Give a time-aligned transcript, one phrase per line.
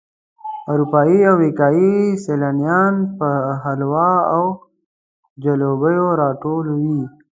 [0.71, 1.93] اروپایي او امریکایي
[2.25, 4.43] سیلانیان پر حلواو او
[5.43, 7.01] جلبیو راټول وي.